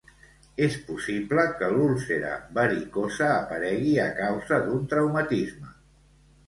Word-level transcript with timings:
És 0.67 0.77
possible 0.85 1.43
que 1.59 1.69
l'úlcera 1.75 2.31
varicosa 2.57 3.29
aparegui 3.37 3.95
a 4.09 4.09
causa 4.25 4.61
d'un 4.67 4.91
traumatisme. 4.95 5.73